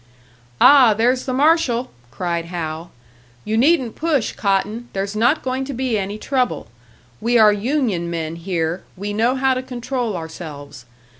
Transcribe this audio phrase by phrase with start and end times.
[0.59, 2.89] "Ah, there's the marshal!" cried Hal.
[3.45, 6.65] "You needn't push, Cotton, there's not going to be any trouble.
[7.19, 10.85] We are union men here, we know how to control ourselves.